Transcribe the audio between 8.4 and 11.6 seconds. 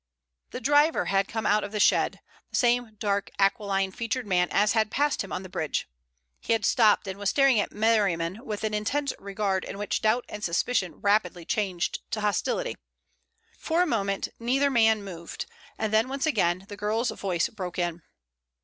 with an intense regard in which doubt and suspicion rapidly